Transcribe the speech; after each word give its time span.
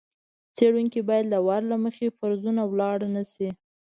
څېړونکی 0.55 1.01
باید 1.09 1.25
له 1.33 1.39
وار 1.47 1.61
له 1.71 1.75
مخکې 1.83 2.15
فرضونو 2.17 2.61
لاړ 2.79 2.97
نه 3.15 3.23
شي. 3.31 3.49